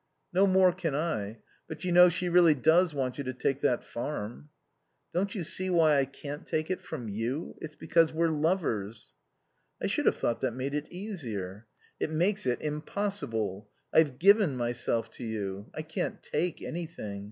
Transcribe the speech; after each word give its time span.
"No 0.33 0.47
more 0.47 0.73
can 0.73 0.95
I. 0.95 1.37
But 1.67 1.83
you 1.83 1.91
know, 1.91 2.09
she 2.09 2.27
really 2.27 2.55
does 2.55 2.91
want 2.91 3.19
you 3.19 3.23
to 3.23 3.33
take 3.35 3.61
that 3.61 3.83
farm." 3.83 4.49
"Don't 5.13 5.35
you 5.35 5.43
see 5.43 5.69
why 5.69 5.99
I 5.99 6.05
can't 6.05 6.43
take 6.43 6.71
it 6.71 6.81
from 6.81 7.07
you? 7.07 7.55
It's 7.61 7.75
because 7.75 8.11
we're 8.11 8.29
lovers." 8.29 9.09
"I 9.79 9.85
should 9.85 10.07
have 10.07 10.17
thought 10.17 10.41
that 10.41 10.55
made 10.55 10.73
it 10.73 10.91
easier." 10.91 11.67
"It 11.99 12.09
makes 12.09 12.47
it 12.47 12.61
impossible. 12.61 13.69
I've 13.93 14.17
given 14.17 14.57
myself 14.57 15.11
to 15.17 15.23
you. 15.23 15.69
I 15.71 15.83
can't 15.83 16.23
take 16.23 16.63
anything. 16.63 17.19